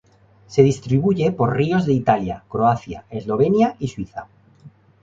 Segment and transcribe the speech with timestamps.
[0.47, 4.25] Se distribuye por ríos de Italia, Croacia, Eslovenia y Suiza.